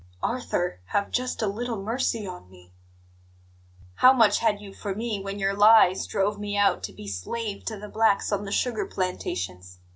[0.23, 2.73] "Arthur, have just a little mercy on me"
[4.01, 7.63] "How much had you for me when your lies drove me out to be slave
[7.65, 9.77] to the blacks on the sugar plantations?